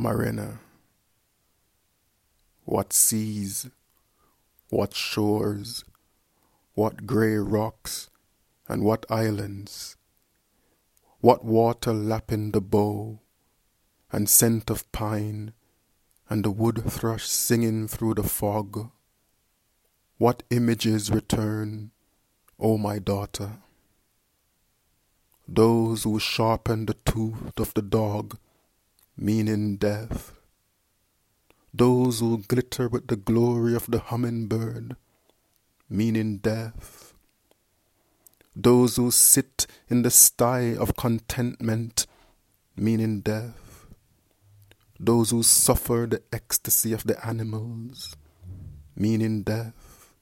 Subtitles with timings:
[0.00, 0.60] Marina.
[2.64, 3.68] What seas,
[4.70, 5.84] what shores,
[6.72, 8.08] what grey rocks,
[8.66, 9.98] and what islands,
[11.20, 13.20] what water lapping the bow,
[14.10, 15.52] and scent of pine,
[16.30, 18.90] and the wood thrush singing through the fog.
[20.16, 21.90] What images return,
[22.58, 23.58] O my daughter?
[25.46, 28.38] Those who sharpen the tooth of the dog,
[29.20, 30.32] meaning death.
[31.74, 34.96] Those who glitter with the glory of the hummingbird,
[35.90, 37.12] meaning death.
[38.56, 42.06] Those who sit in the sty of contentment,
[42.74, 43.86] meaning death.
[44.98, 48.16] Those who suffer the ecstasy of the animals,
[48.96, 50.14] meaning death,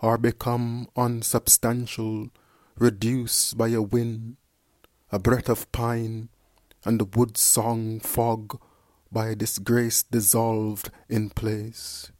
[0.00, 2.28] are become unsubstantial,
[2.76, 4.36] reduced by a wind,
[5.10, 6.28] a breath of pine,
[6.84, 8.60] and the wood song fog
[9.10, 12.10] by disgrace dissolved in place.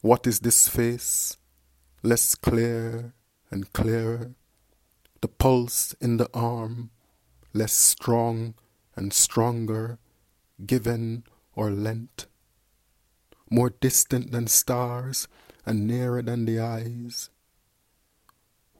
[0.00, 1.36] What is this face?
[2.02, 3.12] Less clear
[3.50, 4.34] and clearer.
[5.20, 6.90] The pulse in the arm,
[7.52, 8.54] less strong
[8.96, 9.98] and stronger,
[10.64, 12.26] given or lent.
[13.50, 15.28] More distant than stars
[15.66, 17.28] and nearer than the eyes.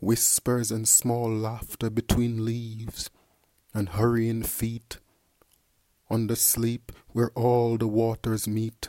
[0.00, 3.10] Whispers and small laughter between leaves
[3.72, 4.98] and hurrying feet
[6.08, 8.88] on the sleep where all the waters meet.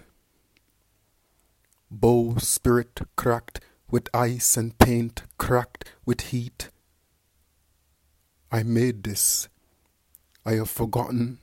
[1.93, 3.59] Bowsprit cracked
[3.89, 6.69] with ice and paint cracked with heat.
[8.51, 9.49] I made this.
[10.45, 11.39] I have forgotten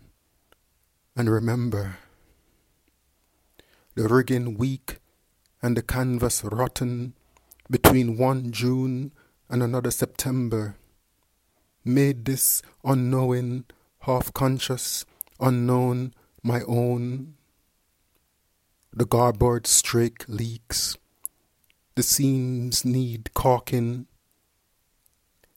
[1.14, 1.98] and remember.
[3.94, 4.98] The rigging weak
[5.60, 7.14] and the canvas rotten
[7.70, 9.12] between one June
[9.50, 10.77] and another September.
[11.84, 13.64] Made this unknowing,
[14.00, 15.04] half conscious,
[15.40, 17.34] unknown, my own
[18.98, 20.96] the garboard strake leaks.
[21.94, 24.06] The seams need caulking.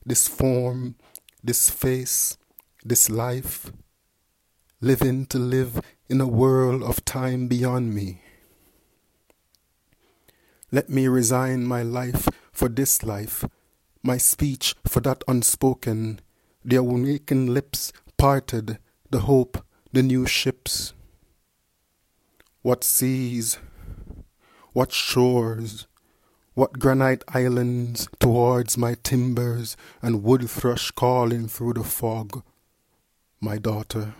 [0.06, 0.96] This form,
[1.42, 2.36] this face,
[2.84, 3.72] this life,
[4.80, 8.22] living to live in a world of time beyond me.
[10.70, 13.44] Let me resign my life for this life,
[14.02, 16.20] my speech for that unspoken,
[16.64, 18.78] the awakened lips parted,
[19.10, 20.92] the hope, the new ships.
[22.62, 23.58] What seas,
[24.72, 25.86] what shores,
[26.54, 32.42] what granite islands towards my timbers and wood thrush calling through the fog,
[33.40, 34.14] my daughter.